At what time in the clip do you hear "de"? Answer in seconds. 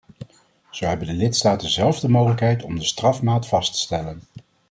1.07-1.13, 1.99-2.09, 2.79-2.85